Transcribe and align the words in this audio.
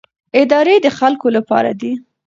ادارې 0.41 0.75
د 0.85 0.87
خلکو 0.97 1.27
لپاره 1.35 1.71
دي 1.79 1.91